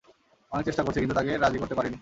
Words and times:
অনেক 0.51 0.65
চেষ্টা 0.65 0.83
করছি 0.83 0.99
কিন্তু 0.99 1.15
তাকে 1.15 1.31
রাজি 1.37 1.57
করতে 1.57 1.75
পারিনি। 1.75 1.89